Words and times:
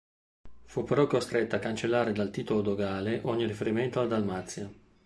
Fu 0.65 0.83
però 0.83 1.05
costretta 1.05 1.57
a 1.57 1.59
cancellare 1.59 2.11
dal 2.11 2.31
titolo 2.31 2.61
dogale 2.63 3.19
ogni 3.25 3.45
riferimento 3.45 3.99
alla 3.99 4.07
Dalmazia. 4.07 4.67